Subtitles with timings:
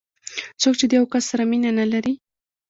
[0.61, 2.13] څوک چې د یو کس سره مینه نه لري.